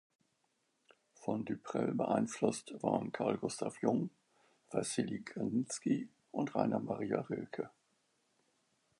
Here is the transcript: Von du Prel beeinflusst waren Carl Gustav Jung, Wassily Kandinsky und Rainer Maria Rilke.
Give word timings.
Von 1.13 1.45
du 1.45 1.57
Prel 1.57 1.93
beeinflusst 1.93 2.73
waren 2.81 3.11
Carl 3.11 3.37
Gustav 3.37 3.79
Jung, 3.83 4.09
Wassily 4.71 5.21
Kandinsky 5.21 6.09
und 6.31 6.55
Rainer 6.55 6.79
Maria 6.79 7.21
Rilke. 7.29 7.69